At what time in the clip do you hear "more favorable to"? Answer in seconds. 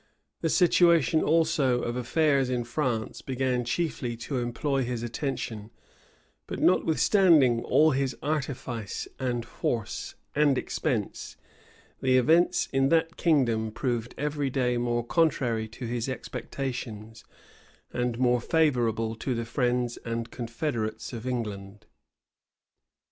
18.17-19.35